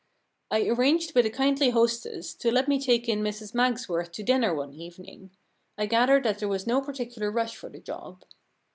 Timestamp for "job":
7.81-8.23